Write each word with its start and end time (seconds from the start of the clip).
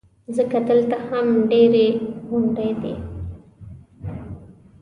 ځکه 0.37 0.57
دلته 0.69 0.97
هم 1.09 1.25
ډېرې 1.51 1.87
غونډۍ 2.29 2.71
دي. 2.81 2.95